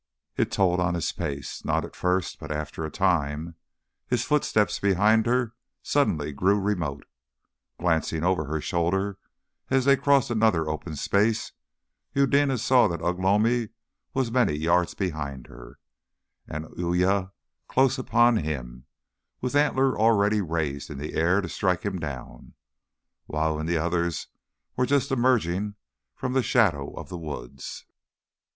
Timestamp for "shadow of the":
26.41-27.19